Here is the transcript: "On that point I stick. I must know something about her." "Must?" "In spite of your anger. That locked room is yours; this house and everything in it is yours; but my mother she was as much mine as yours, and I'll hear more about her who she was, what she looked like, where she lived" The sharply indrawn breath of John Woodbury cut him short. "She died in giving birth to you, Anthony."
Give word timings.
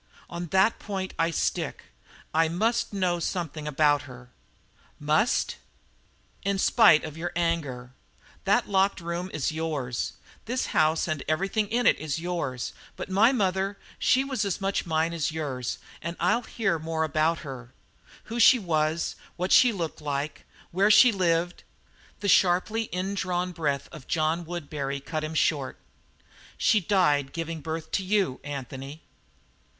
"On 0.31 0.47
that 0.47 0.79
point 0.79 1.13
I 1.19 1.29
stick. 1.29 1.83
I 2.33 2.47
must 2.47 2.91
know 2.91 3.19
something 3.19 3.67
about 3.67 4.01
her." 4.09 4.31
"Must?" 4.99 5.57
"In 6.41 6.57
spite 6.57 7.03
of 7.03 7.17
your 7.19 7.31
anger. 7.35 7.93
That 8.45 8.67
locked 8.67 8.99
room 8.99 9.29
is 9.31 9.51
yours; 9.51 10.13
this 10.45 10.65
house 10.73 11.07
and 11.07 11.23
everything 11.27 11.67
in 11.67 11.85
it 11.85 11.99
is 11.99 12.17
yours; 12.17 12.73
but 12.95 13.11
my 13.11 13.31
mother 13.31 13.77
she 13.99 14.23
was 14.23 14.43
as 14.43 14.59
much 14.59 14.87
mine 14.87 15.13
as 15.13 15.31
yours, 15.31 15.77
and 16.01 16.17
I'll 16.19 16.41
hear 16.41 16.79
more 16.79 17.03
about 17.03 17.41
her 17.41 17.71
who 18.23 18.39
she 18.39 18.57
was, 18.57 19.15
what 19.35 19.51
she 19.51 19.71
looked 19.71 20.01
like, 20.01 20.47
where 20.71 20.89
she 20.89 21.11
lived" 21.11 21.61
The 22.21 22.27
sharply 22.27 22.85
indrawn 22.91 23.51
breath 23.51 23.87
of 23.91 24.07
John 24.07 24.45
Woodbury 24.45 24.99
cut 24.99 25.23
him 25.23 25.35
short. 25.35 25.77
"She 26.57 26.79
died 26.79 27.25
in 27.27 27.31
giving 27.33 27.61
birth 27.61 27.91
to 27.91 28.03
you, 28.03 28.39
Anthony." 28.43 29.03